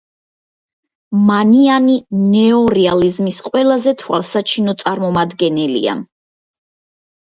[1.27, 6.01] მანიანი ნეორეალიზმის ყველაზე თვალსაჩინო წარმომადგენელია.